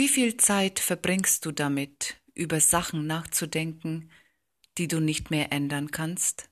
Wie 0.00 0.08
viel 0.08 0.38
Zeit 0.38 0.80
verbringst 0.80 1.44
du 1.44 1.52
damit, 1.52 2.22
über 2.34 2.58
Sachen 2.58 3.06
nachzudenken, 3.06 4.10
die 4.78 4.88
du 4.88 4.98
nicht 4.98 5.30
mehr 5.30 5.52
ändern 5.52 5.90
kannst? 5.90 6.49